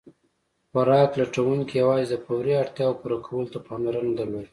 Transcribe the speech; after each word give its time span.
خوراک 0.69 1.09
لټونکي 1.19 1.73
یواځې 1.83 2.05
د 2.11 2.15
فوري 2.25 2.53
اړتیاوو 2.61 2.99
پوره 3.01 3.17
کولو 3.25 3.51
ته 3.53 3.59
پاملرنه 3.67 4.13
درلوده. 4.17 4.49